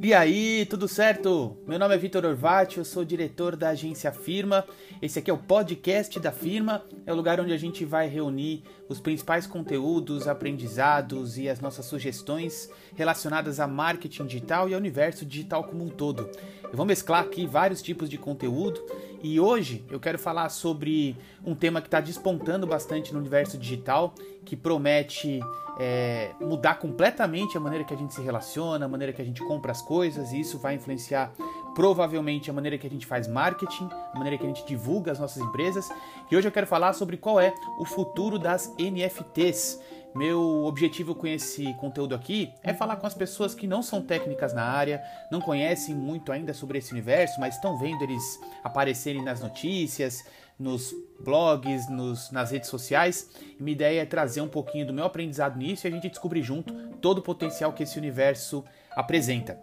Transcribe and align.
E 0.00 0.14
aí, 0.14 0.64
tudo 0.70 0.86
certo? 0.86 1.56
Meu 1.66 1.76
nome 1.76 1.92
é 1.92 1.98
Vitor 1.98 2.24
Orvati, 2.24 2.78
eu 2.78 2.84
sou 2.84 3.04
diretor 3.04 3.56
da 3.56 3.70
agência 3.70 4.12
Firma. 4.12 4.64
Esse 5.02 5.18
aqui 5.18 5.28
é 5.28 5.34
o 5.34 5.38
podcast 5.38 6.20
da 6.20 6.30
Firma, 6.30 6.84
é 7.04 7.12
o 7.12 7.16
lugar 7.16 7.40
onde 7.40 7.52
a 7.52 7.56
gente 7.56 7.84
vai 7.84 8.06
reunir 8.06 8.62
os 8.88 9.00
principais 9.00 9.44
conteúdos, 9.44 10.28
aprendizados 10.28 11.36
e 11.36 11.48
as 11.48 11.58
nossas 11.58 11.84
sugestões 11.84 12.70
relacionadas 12.94 13.58
a 13.58 13.66
marketing 13.66 14.26
digital 14.26 14.68
e 14.68 14.74
ao 14.74 14.78
universo 14.78 15.26
digital 15.26 15.64
como 15.64 15.84
um 15.84 15.88
todo. 15.88 16.30
Eu 16.62 16.76
vou 16.76 16.86
mesclar 16.86 17.24
aqui 17.24 17.44
vários 17.44 17.82
tipos 17.82 18.08
de 18.08 18.16
conteúdo 18.16 18.80
e 19.20 19.40
hoje 19.40 19.84
eu 19.90 19.98
quero 19.98 20.18
falar 20.18 20.48
sobre 20.48 21.16
um 21.44 21.56
tema 21.56 21.80
que 21.80 21.88
está 21.88 22.00
despontando 22.00 22.68
bastante 22.68 23.12
no 23.12 23.18
universo 23.18 23.58
digital, 23.58 24.14
que 24.48 24.56
promete 24.56 25.40
é, 25.78 26.30
mudar 26.40 26.78
completamente 26.78 27.58
a 27.58 27.60
maneira 27.60 27.84
que 27.84 27.92
a 27.92 27.96
gente 27.96 28.14
se 28.14 28.22
relaciona, 28.22 28.86
a 28.86 28.88
maneira 28.88 29.12
que 29.12 29.20
a 29.20 29.24
gente 29.24 29.44
compra 29.44 29.72
as 29.72 29.82
coisas, 29.82 30.32
e 30.32 30.40
isso 30.40 30.58
vai 30.58 30.74
influenciar 30.74 31.30
provavelmente 31.74 32.48
a 32.50 32.52
maneira 32.52 32.78
que 32.78 32.86
a 32.86 32.90
gente 32.90 33.04
faz 33.04 33.28
marketing, 33.28 33.90
a 34.14 34.16
maneira 34.16 34.38
que 34.38 34.44
a 34.44 34.48
gente 34.48 34.64
divulga 34.64 35.12
as 35.12 35.18
nossas 35.18 35.42
empresas. 35.42 35.90
E 36.30 36.36
hoje 36.36 36.48
eu 36.48 36.52
quero 36.52 36.66
falar 36.66 36.94
sobre 36.94 37.18
qual 37.18 37.38
é 37.38 37.52
o 37.78 37.84
futuro 37.84 38.38
das 38.38 38.74
NFTs. 38.78 39.78
Meu 40.14 40.64
objetivo 40.64 41.14
com 41.14 41.26
esse 41.26 41.74
conteúdo 41.74 42.14
aqui 42.14 42.52
é 42.62 42.72
falar 42.72 42.96
com 42.96 43.06
as 43.06 43.14
pessoas 43.14 43.54
que 43.54 43.66
não 43.66 43.82
são 43.82 44.02
técnicas 44.02 44.54
na 44.54 44.64
área, 44.64 45.02
não 45.30 45.40
conhecem 45.40 45.94
muito 45.94 46.32
ainda 46.32 46.54
sobre 46.54 46.78
esse 46.78 46.92
universo, 46.92 47.38
mas 47.38 47.54
estão 47.54 47.78
vendo 47.78 48.02
eles 48.02 48.40
aparecerem 48.64 49.22
nas 49.22 49.40
notícias, 49.40 50.24
nos 50.58 50.94
blogs, 51.20 51.88
nos, 51.88 52.30
nas 52.32 52.50
redes 52.50 52.68
sociais. 52.68 53.30
E 53.58 53.62
minha 53.62 53.74
ideia 53.74 54.02
é 54.02 54.06
trazer 54.06 54.40
um 54.40 54.48
pouquinho 54.48 54.86
do 54.86 54.94
meu 54.94 55.04
aprendizado 55.04 55.56
nisso 55.56 55.86
e 55.86 55.88
a 55.88 55.90
gente 55.90 56.08
descobrir 56.08 56.42
junto 56.42 56.74
todo 56.96 57.18
o 57.18 57.22
potencial 57.22 57.72
que 57.72 57.82
esse 57.82 57.98
universo 57.98 58.64
apresenta. 58.96 59.58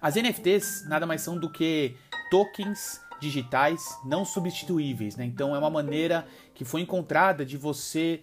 As 0.00 0.16
NFTs 0.16 0.86
nada 0.86 1.06
mais 1.06 1.22
são 1.22 1.38
do 1.38 1.50
que 1.50 1.96
tokens 2.30 3.00
digitais 3.20 3.82
não 4.04 4.24
substituíveis, 4.24 5.16
né? 5.16 5.24
Então 5.24 5.54
é 5.54 5.58
uma 5.58 5.70
maneira 5.70 6.26
que 6.54 6.64
foi 6.64 6.82
encontrada 6.82 7.46
de 7.46 7.56
você 7.56 8.20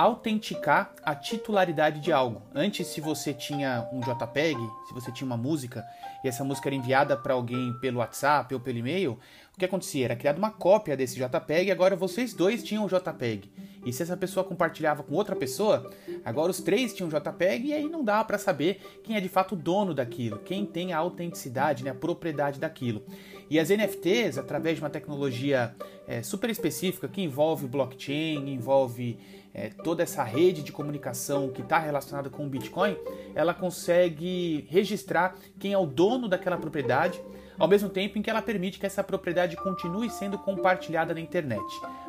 autenticar 0.00 0.94
a 1.02 1.14
titularidade 1.14 2.00
de 2.00 2.10
algo. 2.10 2.42
Antes, 2.54 2.86
se 2.86 3.00
você 3.00 3.34
tinha 3.34 3.86
um 3.92 4.00
JPEG, 4.00 4.58
se 4.88 4.94
você 4.94 5.12
tinha 5.12 5.26
uma 5.26 5.36
música 5.36 5.84
e 6.24 6.28
essa 6.28 6.42
música 6.42 6.68
era 6.68 6.76
enviada 6.76 7.16
para 7.16 7.34
alguém 7.34 7.72
pelo 7.80 7.98
WhatsApp 7.98 8.54
ou 8.54 8.60
pelo 8.60 8.78
e-mail, 8.78 9.18
o 9.54 9.58
que 9.58 9.64
acontecia? 9.64 10.06
Era 10.06 10.16
criada 10.16 10.38
uma 10.38 10.50
cópia 10.50 10.96
desse 10.96 11.16
JPEG 11.16 11.68
e 11.68 11.70
agora 11.70 11.94
vocês 11.96 12.32
dois 12.32 12.62
tinham 12.62 12.84
o 12.84 12.88
JPEG. 12.88 13.50
E 13.84 13.92
se 13.92 14.02
essa 14.02 14.16
pessoa 14.16 14.44
compartilhava 14.44 15.02
com 15.02 15.14
outra 15.14 15.36
pessoa, 15.36 15.90
agora 16.24 16.50
os 16.50 16.60
três 16.60 16.94
tinham 16.94 17.08
JPEG 17.08 17.68
e 17.68 17.74
aí 17.74 17.88
não 17.88 18.04
dá 18.04 18.22
para 18.24 18.38
saber 18.38 18.80
quem 19.02 19.16
é 19.16 19.20
de 19.20 19.28
fato 19.28 19.52
o 19.54 19.56
dono 19.56 19.92
daquilo, 19.92 20.38
quem 20.38 20.64
tem 20.64 20.92
a 20.92 20.98
autenticidade, 20.98 21.84
né, 21.84 21.90
a 21.90 21.94
propriedade 21.94 22.58
daquilo. 22.58 23.02
E 23.50 23.58
as 23.58 23.68
NFTs, 23.68 24.38
através 24.38 24.76
de 24.76 24.82
uma 24.82 24.90
tecnologia 24.90 25.74
é, 26.10 26.24
super 26.24 26.50
específica 26.50 27.06
que 27.06 27.22
envolve 27.22 27.68
blockchain, 27.68 28.52
envolve 28.52 29.16
é, 29.54 29.68
toda 29.68 30.02
essa 30.02 30.24
rede 30.24 30.60
de 30.60 30.72
comunicação 30.72 31.50
que 31.50 31.62
está 31.62 31.78
relacionada 31.78 32.28
com 32.28 32.44
o 32.44 32.48
Bitcoin, 32.48 32.96
ela 33.32 33.54
consegue 33.54 34.66
registrar 34.68 35.36
quem 35.60 35.72
é 35.72 35.78
o 35.78 35.86
dono 35.86 36.26
daquela 36.26 36.58
propriedade, 36.58 37.22
ao 37.56 37.68
mesmo 37.68 37.88
tempo 37.88 38.18
em 38.18 38.22
que 38.22 38.28
ela 38.28 38.42
permite 38.42 38.80
que 38.80 38.86
essa 38.86 39.04
propriedade 39.04 39.54
continue 39.54 40.10
sendo 40.10 40.36
compartilhada 40.36 41.14
na 41.14 41.20
internet. 41.20 41.62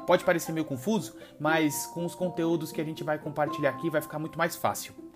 Pode 0.08 0.24
parecer 0.24 0.52
meio 0.52 0.66
confuso, 0.66 1.16
mas 1.40 1.86
com 1.94 2.04
os 2.04 2.16
conteúdos 2.16 2.72
que 2.72 2.82
a 2.82 2.84
gente 2.84 3.04
vai 3.04 3.20
compartilhar 3.20 3.70
aqui 3.70 3.88
vai 3.88 4.02
ficar 4.02 4.18
muito 4.18 4.36
mais 4.36 4.56
fácil. 4.56 5.11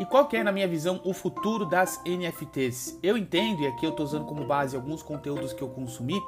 E 0.00 0.06
qual 0.06 0.26
que 0.26 0.34
é, 0.34 0.42
na 0.42 0.50
minha 0.50 0.66
visão, 0.66 0.98
o 1.04 1.12
futuro 1.12 1.66
das 1.66 2.02
NFTs? 2.06 2.98
Eu 3.02 3.18
entendo, 3.18 3.60
e 3.60 3.66
aqui 3.66 3.84
eu 3.84 3.90
estou 3.90 4.06
usando 4.06 4.24
como 4.24 4.46
base 4.46 4.74
alguns 4.74 5.02
conteúdos 5.02 5.52
que 5.52 5.60
eu 5.60 5.68
consumi, 5.68 6.18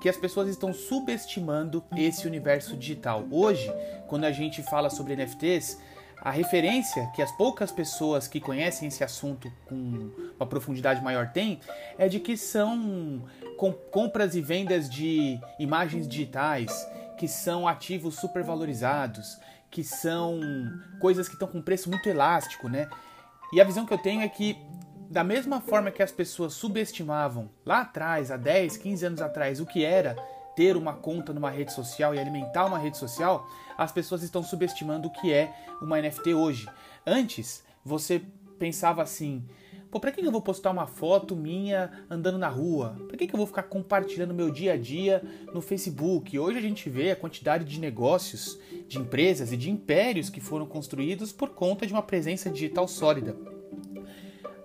que 0.00 0.08
as 0.08 0.16
pessoas 0.16 0.48
estão 0.48 0.74
subestimando 0.74 1.80
esse 1.96 2.26
universo 2.26 2.76
digital. 2.76 3.24
Hoje, 3.30 3.72
quando 4.08 4.24
a 4.24 4.32
gente 4.32 4.64
fala 4.64 4.90
sobre 4.90 5.14
NFTs, 5.14 5.78
a 6.20 6.32
referência 6.32 7.06
que 7.14 7.22
as 7.22 7.30
poucas 7.30 7.70
pessoas 7.70 8.26
que 8.26 8.40
conhecem 8.40 8.88
esse 8.88 9.04
assunto 9.04 9.48
com 9.64 10.10
uma 10.36 10.46
profundidade 10.46 11.00
maior 11.00 11.28
têm 11.28 11.60
é 11.96 12.08
de 12.08 12.18
que 12.18 12.36
são 12.36 13.22
compras 13.92 14.34
e 14.34 14.40
vendas 14.40 14.90
de 14.90 15.38
imagens 15.56 16.08
digitais, 16.08 16.84
que 17.16 17.28
são 17.28 17.68
ativos 17.68 18.16
supervalorizados, 18.16 19.38
que 19.70 19.84
são 19.84 20.40
coisas 20.98 21.28
que 21.28 21.34
estão 21.34 21.46
com 21.46 21.62
preço 21.62 21.88
muito 21.88 22.08
elástico, 22.08 22.68
né? 22.68 22.88
E 23.52 23.60
a 23.60 23.64
visão 23.64 23.84
que 23.84 23.92
eu 23.92 23.98
tenho 23.98 24.22
é 24.22 24.28
que, 24.28 24.56
da 25.10 25.24
mesma 25.24 25.60
forma 25.60 25.90
que 25.90 26.02
as 26.02 26.12
pessoas 26.12 26.54
subestimavam 26.54 27.50
lá 27.64 27.80
atrás, 27.80 28.30
há 28.30 28.36
10, 28.36 28.76
15 28.76 29.06
anos 29.06 29.20
atrás, 29.20 29.60
o 29.60 29.66
que 29.66 29.84
era 29.84 30.14
ter 30.54 30.76
uma 30.76 30.92
conta 30.92 31.32
numa 31.32 31.50
rede 31.50 31.72
social 31.72 32.14
e 32.14 32.18
alimentar 32.18 32.66
uma 32.66 32.78
rede 32.78 32.96
social, 32.96 33.48
as 33.76 33.90
pessoas 33.90 34.22
estão 34.22 34.42
subestimando 34.42 35.08
o 35.08 35.10
que 35.10 35.32
é 35.32 35.52
uma 35.80 36.00
NFT 36.00 36.34
hoje. 36.34 36.68
Antes, 37.06 37.64
você 37.84 38.22
pensava 38.58 39.02
assim: 39.02 39.44
Pô, 39.90 39.98
pra 39.98 40.12
que 40.12 40.24
eu 40.24 40.30
vou 40.30 40.40
postar 40.40 40.70
uma 40.70 40.86
foto 40.86 41.34
minha 41.34 41.90
andando 42.08 42.38
na 42.38 42.48
rua? 42.48 42.96
Pra 43.08 43.16
que 43.16 43.24
eu 43.24 43.36
vou 43.36 43.46
ficar 43.46 43.64
compartilhando 43.64 44.32
meu 44.32 44.48
dia 44.48 44.74
a 44.74 44.76
dia 44.76 45.20
no 45.52 45.60
Facebook? 45.60 46.38
Hoje 46.38 46.58
a 46.58 46.60
gente 46.60 46.88
vê 46.88 47.10
a 47.10 47.16
quantidade 47.16 47.64
de 47.64 47.80
negócios, 47.80 48.56
de 48.86 48.98
empresas 48.98 49.52
e 49.52 49.56
de 49.56 49.68
impérios 49.68 50.30
que 50.30 50.40
foram 50.40 50.64
construídos 50.64 51.32
por 51.32 51.48
conta 51.50 51.88
de 51.88 51.92
uma 51.92 52.02
presença 52.02 52.48
digital 52.48 52.86
sólida. 52.86 53.36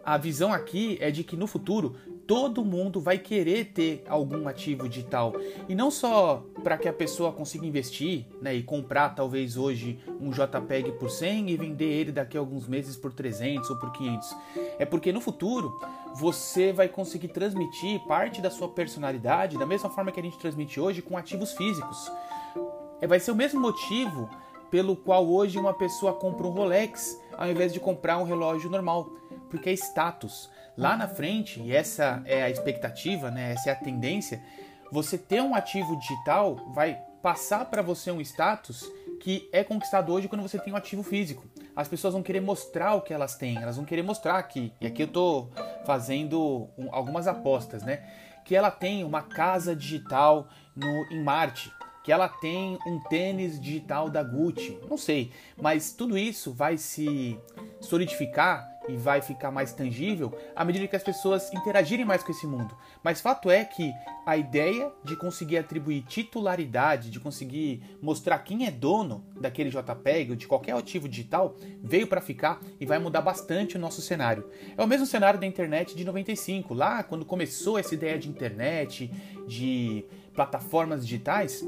A 0.03 0.16
visão 0.16 0.53
aqui 0.53 0.96
é 1.02 1.09
de 1.09 1.24
que 1.24 1.36
no 1.36 1.47
futuro 1.47 1.96
todo 2.28 2.66
mundo 2.66 3.00
vai 3.00 3.18
querer 3.18 3.66
ter 3.66 4.03
algum 4.08 4.47
ativo 4.47 4.90
digital. 4.90 5.34
E 5.69 5.75
não 5.75 5.91
só 5.91 6.44
para 6.63 6.78
que 6.78 6.88
a 6.88 6.94
pessoa 6.94 7.31
consiga 7.31 7.66
investir 7.66 8.25
né, 8.41 8.53
e 8.53 8.63
comprar 8.63 9.09
talvez 9.09 9.58
hoje 9.58 10.00
um 10.19 10.31
JPEG 10.31 10.94
por 10.94 11.09
100 11.09 11.50
e 11.50 11.58
vender 11.58 11.86
ele 11.86 12.12
daqui 12.12 12.38
a 12.38 12.40
alguns 12.40 12.68
meses 12.68 12.97
por 12.97 13.13
300 13.13 13.69
ou 13.69 13.78
por 13.78 13.91
500. 13.91 14.36
É 14.80 14.86
porque 14.86 15.12
no 15.12 15.22
futuro 15.22 15.80
você 16.16 16.74
vai 16.74 16.88
conseguir 16.88 17.28
transmitir 17.28 18.00
parte 18.08 18.42
da 18.42 18.50
sua 18.50 18.69
personalidade 18.69 19.57
da 19.57 19.66
mesma 19.66 19.90
forma 19.90 20.12
que 20.12 20.19
a 20.19 20.24
gente 20.24 20.40
transmite 20.40 20.80
hoje 20.80 21.02
com 21.02 21.18
ativos 21.18 21.53
físicos. 21.53 22.12
É, 23.02 23.07
vai 23.07 23.19
ser 23.19 23.31
o 23.31 23.36
mesmo 23.36 23.59
motivo 23.59 24.30
pelo 24.72 24.96
qual 24.96 25.28
hoje 25.28 25.59
uma 25.59 25.74
pessoa 25.74 26.13
compra 26.13 26.47
um 26.47 26.50
Rolex 26.50 27.19
ao 27.38 27.50
invés 27.50 27.72
de 27.72 27.80
comprar 27.80 28.18
um 28.18 28.24
relógio 28.24 28.69
normal, 28.69 29.09
porque 29.55 29.69
é 29.69 29.73
status. 29.73 30.49
Lá 30.77 30.97
na 30.97 31.07
frente, 31.07 31.61
e 31.61 31.73
essa 31.73 32.21
é 32.25 32.43
a 32.43 32.49
expectativa, 32.49 33.31
né? 33.31 33.53
Essa 33.53 33.69
é 33.69 33.73
a 33.73 33.75
tendência, 33.75 34.41
você 34.91 35.17
ter 35.17 35.41
um 35.41 35.55
ativo 35.55 35.97
digital 35.97 36.57
vai 36.73 36.99
passar 37.21 37.65
para 37.65 37.81
você 37.81 38.11
um 38.11 38.21
status 38.21 38.85
que 39.21 39.49
é 39.51 39.63
conquistado 39.63 40.13
hoje 40.13 40.27
quando 40.27 40.41
você 40.41 40.59
tem 40.59 40.73
um 40.73 40.75
ativo 40.75 41.01
físico. 41.01 41.45
As 41.75 41.88
pessoas 41.88 42.13
vão 42.13 42.21
querer 42.21 42.41
mostrar 42.41 42.94
o 42.94 43.01
que 43.01 43.13
elas 43.13 43.35
têm, 43.35 43.57
elas 43.57 43.77
vão 43.77 43.85
querer 43.85 44.03
mostrar 44.03 44.38
aqui. 44.38 44.71
E 44.79 44.85
aqui 44.85 45.01
eu 45.01 45.07
estou 45.07 45.49
fazendo 45.85 46.69
um, 46.77 46.94
algumas 46.94 47.27
apostas, 47.27 47.81
né? 47.83 48.03
Que 48.44 48.55
ela 48.55 48.69
tem 48.69 49.03
uma 49.03 49.23
casa 49.23 49.75
digital 49.75 50.47
no, 50.75 50.88
em 51.11 51.23
Marte, 51.23 51.71
que 52.03 52.11
ela 52.11 52.29
tem 52.29 52.77
um 52.85 52.99
tênis 53.09 53.59
digital 53.59 54.09
da 54.09 54.21
Gucci, 54.21 54.77
não 54.88 54.97
sei, 54.97 55.31
mas 55.59 55.91
tudo 55.91 56.15
isso 56.15 56.53
vai 56.53 56.77
se 56.77 57.39
solidificar 57.81 58.75
e 58.88 58.96
vai 58.96 59.22
ficar 59.22 59.51
mais 59.51 59.73
tangível 59.73 60.34
à 60.56 60.63
medida 60.63 60.88
que 60.88 60.96
as 60.96 61.03
pessoas 61.03 61.53
interagirem 61.53 62.06
mais 62.06 62.23
com 62.23 62.31
esse 62.31 62.47
mundo. 62.47 62.75
Mas 63.03 63.22
fato 63.22 63.50
é 63.50 63.63
que 63.63 63.91
a 64.25 64.38
ideia 64.38 64.91
de 65.03 65.16
conseguir 65.16 65.57
atribuir 65.57 66.03
titularidade, 66.03 67.09
de 67.09 67.19
conseguir 67.19 67.84
mostrar 68.01 68.40
quem 68.40 68.66
é 68.66 68.72
dono 68.72 69.24
daquele 69.40 69.69
JPEG 69.69 70.31
ou 70.31 70.35
de 70.35 70.47
qualquer 70.47 70.74
ativo 70.74 71.07
digital, 71.07 71.56
veio 71.81 72.07
para 72.07 72.22
ficar 72.22 72.59
e 72.80 72.86
vai 72.86 73.00
mudar 73.00 73.21
bastante 73.21 73.77
o 73.77 73.80
nosso 73.80 74.01
cenário. 74.01 74.50
É 74.77 74.83
o 74.83 74.88
mesmo 74.88 75.06
cenário 75.06 75.39
da 75.39 75.45
internet 75.45 75.95
de 75.95 76.04
95, 76.04 76.74
lá 76.74 77.04
quando 77.04 77.25
começou 77.25 77.77
essa 77.77 77.94
ideia 77.94 78.18
de 78.18 78.30
internet, 78.30 79.12
de 79.48 80.06
plataformas 80.33 81.06
digitais, 81.06 81.63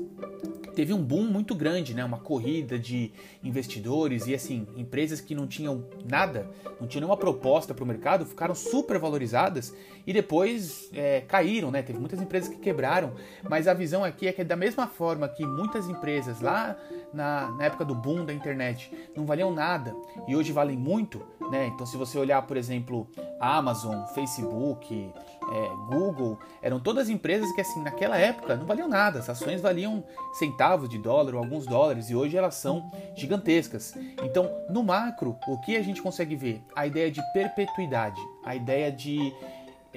teve 0.77 0.94
um 0.94 1.01
boom 1.01 1.24
muito 1.24 1.56
grande, 1.56 1.95
né? 1.95 2.06
Uma 2.06 2.19
corrida 2.19 2.77
de 2.77 3.12
investidores 3.44 4.27
e 4.27 4.35
assim, 4.35 4.68
empresas 4.75 5.19
que 5.19 5.33
não 5.33 5.47
tinham 5.47 5.85
nada, 6.07 6.47
não 6.79 6.88
tinham 6.88 7.01
nenhuma 7.01 7.18
proposta 7.18 7.74
para 7.74 7.83
o 7.83 7.88
mercado, 7.88 8.27
ficaram 8.27 8.53
super 8.53 9.00
valorizadas 9.00 9.75
e 10.06 10.13
depois 10.13 10.88
é, 10.94 11.21
caíram, 11.21 11.71
né? 11.71 11.81
Teve 11.81 11.97
muitas 11.97 12.21
empresas 12.21 12.47
que 12.47 12.57
quebraram, 12.57 13.13
mas 13.50 13.68
a 13.68 13.74
visão 13.74 14.03
aqui 14.03 14.27
é 14.27 14.31
que 14.31 14.44
da 14.44 14.56
mesma 14.56 14.85
forma 14.85 15.27
que 15.27 15.44
muitas 15.44 15.89
empresas 15.89 16.41
lá 16.41 16.77
na, 17.12 17.50
na 17.53 17.65
época 17.65 17.83
do 17.83 17.95
boom 17.95 18.24
da 18.24 18.31
internet 18.31 18.91
não 19.15 19.25
valiam 19.25 19.51
nada 19.51 19.95
e 20.27 20.35
hoje 20.35 20.51
valem 20.51 20.77
muito, 20.77 21.25
né? 21.50 21.71
Então 21.74 21.88
se 21.88 21.97
você 21.97 22.19
olhar, 22.19 22.44
por 22.44 22.56
exemplo, 22.56 23.07
Amazon, 23.39 24.06
Facebook, 24.13 25.13
é, 25.50 25.69
Google, 25.89 26.38
eram 26.62 26.80
todas 26.80 27.10
empresas 27.10 27.51
que 27.54 27.62
assim 27.62 27.81
naquela 27.81 28.18
época 28.18 28.56
não 28.56 28.66
valiam 28.66 28.88
nada, 28.88 29.19
as 29.19 29.30
ações 29.30 29.62
valiam 29.62 30.04
centavos 30.34 30.89
de 30.89 30.98
dólar 30.98 31.36
ou 31.36 31.39
alguns 31.39 31.66
dólares 31.66 32.10
e 32.10 32.16
hoje 32.16 32.36
elas 32.36 32.56
são 32.56 32.92
gigantescas. 33.16 33.94
Então, 34.24 34.50
no 34.69 34.84
macro, 34.84 35.38
o 35.48 35.60
que 35.62 35.78
a 35.78 35.81
gente 35.81 36.01
consegue 36.01 36.36
ver? 36.36 36.62
A 36.75 36.86
ideia 36.86 37.12
de 37.12 37.22
perpetuidade, 37.34 38.19
a 38.44 38.56
ideia 38.56 38.92
de 38.92 39.34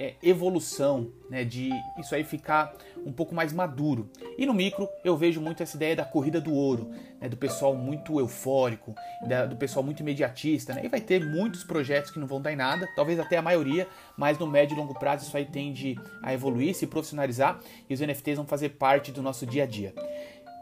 é, 0.01 0.15
evolução, 0.23 1.11
né, 1.29 1.43
de 1.43 1.69
isso 1.99 2.15
aí 2.15 2.23
ficar 2.23 2.73
um 3.05 3.11
pouco 3.11 3.35
mais 3.35 3.53
maduro. 3.53 4.09
E 4.35 4.47
no 4.47 4.53
micro 4.53 4.89
eu 5.05 5.15
vejo 5.15 5.39
muito 5.39 5.61
essa 5.61 5.77
ideia 5.77 5.95
da 5.95 6.03
corrida 6.03 6.41
do 6.41 6.51
ouro, 6.51 6.89
né, 7.19 7.29
do 7.29 7.37
pessoal 7.37 7.75
muito 7.75 8.19
eufórico, 8.19 8.95
da, 9.27 9.45
do 9.45 9.55
pessoal 9.55 9.85
muito 9.85 9.99
imediatista. 9.99 10.73
Né, 10.73 10.81
e 10.85 10.89
vai 10.89 10.99
ter 10.99 11.23
muitos 11.23 11.63
projetos 11.63 12.09
que 12.09 12.17
não 12.17 12.25
vão 12.25 12.41
dar 12.41 12.51
em 12.51 12.55
nada, 12.55 12.89
talvez 12.95 13.19
até 13.19 13.37
a 13.37 13.43
maioria, 13.43 13.87
mas 14.17 14.39
no 14.39 14.47
médio 14.47 14.73
e 14.73 14.79
longo 14.79 14.97
prazo 14.97 15.27
isso 15.27 15.37
aí 15.37 15.45
tende 15.45 15.95
a 16.23 16.33
evoluir, 16.33 16.73
se 16.73 16.87
profissionalizar 16.87 17.59
e 17.87 17.93
os 17.93 17.99
NFTs 17.99 18.37
vão 18.37 18.45
fazer 18.47 18.69
parte 18.69 19.11
do 19.11 19.21
nosso 19.21 19.45
dia 19.45 19.63
a 19.63 19.67
dia. 19.67 19.93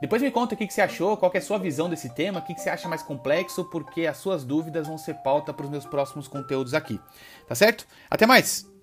Depois 0.02 0.22
me 0.22 0.32
conta 0.32 0.54
o 0.54 0.58
que 0.58 0.70
você 0.70 0.82
achou, 0.82 1.16
qual 1.16 1.32
é 1.34 1.38
a 1.38 1.42
sua 1.42 1.58
visão 1.58 1.90
desse 1.90 2.14
tema, 2.14 2.40
o 2.40 2.44
que 2.44 2.60
você 2.60 2.70
acha 2.70 2.90
mais 2.90 3.04
complexo, 3.04 3.64
porque 3.66 4.06
as 4.06 4.18
suas 4.18 4.44
dúvidas 4.44 4.88
vão 4.88 4.98
ser 4.98 5.14
pauta 5.16 5.54
para 5.54 5.66
os 5.66 5.72
meus 5.72 5.86
próximos 5.86 6.28
conteúdos 6.28 6.74
aqui. 6.74 7.00
Tá 7.48 7.56
certo? 7.56 7.86
Até 8.10 8.26
mais! 8.26 8.79